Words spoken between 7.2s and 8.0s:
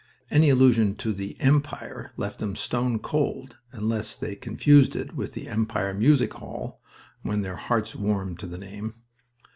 when their hearts